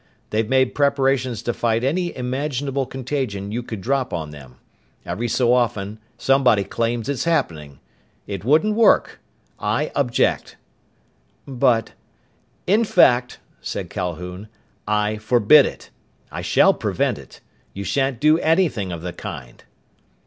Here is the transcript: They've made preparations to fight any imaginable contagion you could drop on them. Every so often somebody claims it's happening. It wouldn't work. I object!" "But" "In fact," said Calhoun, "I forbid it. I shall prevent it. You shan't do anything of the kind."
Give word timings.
They've 0.31 0.49
made 0.49 0.73
preparations 0.73 1.43
to 1.43 1.53
fight 1.53 1.83
any 1.83 2.17
imaginable 2.17 2.87
contagion 2.87 3.51
you 3.51 3.61
could 3.61 3.81
drop 3.81 4.11
on 4.13 4.31
them. 4.31 4.55
Every 5.05 5.27
so 5.27 5.53
often 5.53 5.99
somebody 6.17 6.63
claims 6.63 7.07
it's 7.07 7.25
happening. 7.25 7.79
It 8.25 8.43
wouldn't 8.43 8.73
work. 8.73 9.19
I 9.59 9.91
object!" 9.95 10.55
"But" 11.47 11.91
"In 12.75 12.83
fact," 12.83 13.37
said 13.61 13.91
Calhoun, 13.91 14.47
"I 14.87 15.17
forbid 15.17 15.67
it. 15.67 15.91
I 16.31 16.41
shall 16.41 16.73
prevent 16.73 17.19
it. 17.19 17.39
You 17.75 17.83
shan't 17.83 18.19
do 18.19 18.39
anything 18.39 18.91
of 18.91 19.03
the 19.03 19.13
kind." 19.13 19.63